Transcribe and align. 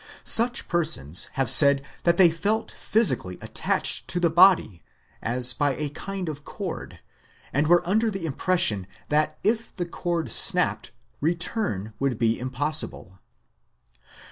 Such 0.23 0.67
persons 0.67 1.29
have 1.33 1.47
said 1.47 1.85
that 2.05 2.17
they 2.17 2.31
felt 2.31 2.71
physically 2.71 3.37
attached 3.39 4.07
to 4.07 4.19
the 4.19 4.31
body, 4.31 4.81
as 5.21 5.53
by 5.53 5.75
a 5.75 5.89
kind 5.89 6.27
of 6.27 6.43
cord, 6.43 7.01
and 7.53 7.67
were 7.67 7.87
under 7.87 8.09
the 8.09 8.25
impression 8.25 8.87
that 9.09 9.37
if 9.43 9.71
the 9.75 9.85
cord 9.85 10.31
snapped 10.31 10.89
return 11.19 11.93
would 11.99 12.17
be 12.17 12.39
impossible. 12.39 13.19